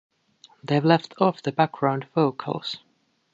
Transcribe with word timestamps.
They've 0.63 0.83
left 0.83 1.13
off 1.19 1.43
the 1.43 1.51
background 1.51 2.07
vocals! 2.15 2.77